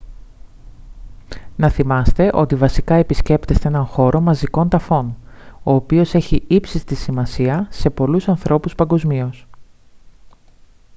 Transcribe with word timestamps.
να 1.55 1.69
θυμάστε 1.69 2.29
ότι 2.33 2.55
βασικά 2.55 2.95
επισκέπτεστε 2.95 3.67
έναν 3.67 3.85
χώρο 3.85 4.21
μαζικών 4.21 4.69
ταφών 4.69 5.15
ο 5.63 5.71
οποίος 5.73 6.13
έχει 6.13 6.43
ύψιστη 6.47 6.95
σημασία 6.95 7.67
σε 7.69 7.89
πολλούς 7.89 8.27
ανθρώπους 8.27 8.75
παγκοσμίως 8.75 9.47